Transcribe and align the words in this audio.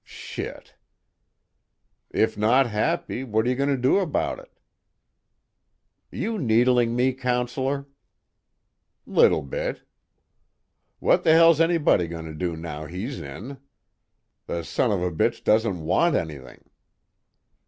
"Shit." 0.03 0.73
"If 2.09 2.35
not 2.35 2.65
happy, 2.67 3.23
what 3.23 3.45
are 3.45 3.49
you 3.49 3.55
going 3.55 3.69
to 3.69 3.77
do 3.77 3.99
about 3.99 4.39
it?" 4.39 4.49
"You 6.11 6.39
needling 6.39 6.95
me, 6.95 7.13
Counselor?" 7.13 7.85
"Little 9.05 9.43
bit." 9.43 9.83
"What 10.97 11.23
the 11.23 11.33
hell's 11.33 11.61
anybody 11.61 12.07
going 12.07 12.25
to 12.25 12.33
do, 12.33 12.57
now 12.57 12.87
he's 12.87 13.21
in? 13.21 13.59
The 14.47 14.63
son 14.63 14.91
of 14.91 15.03
a 15.03 15.11
bitch 15.11 15.43
doesn't 15.43 15.79
want 15.85 16.15
anything!" 16.15 16.63